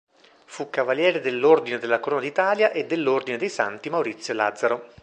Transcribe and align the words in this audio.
Fu 0.45 0.67
Cavaliere 0.71 1.19
dell'Ordine 1.19 1.77
della 1.77 1.99
Corona 1.99 2.21
d'Italia 2.21 2.71
e 2.71 2.87
dell'Ordine 2.87 3.37
dei 3.37 3.49
Santi 3.49 3.91
Maurizio 3.91 4.33
e 4.33 4.35
Lazzaro. 4.35 4.87